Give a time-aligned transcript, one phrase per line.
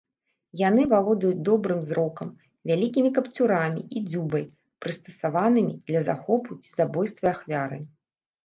[0.67, 2.31] Яны валодаюць добрым зрокам,
[2.71, 4.45] вялікімі кіпцюрамі і дзюбай,
[4.87, 7.79] прыстасаванымі для захопу ці забойства ахвяры.